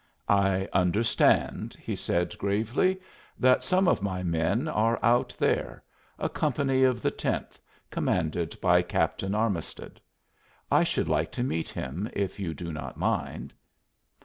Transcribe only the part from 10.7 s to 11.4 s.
I should like